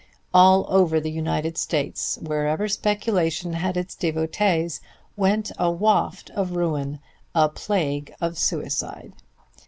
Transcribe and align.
All 0.33 0.65
over 0.67 0.99
the 0.99 1.11
United 1.11 1.59
States, 1.59 2.17
wherever 2.23 2.67
speculation 2.67 3.53
had 3.53 3.77
its 3.77 3.93
devotees, 3.93 4.81
went 5.15 5.51
a 5.59 5.69
waft 5.69 6.31
of 6.31 6.55
ruin, 6.55 6.97
a 7.35 7.47
plague 7.49 8.11
of 8.19 8.35
suicide. 8.35 9.13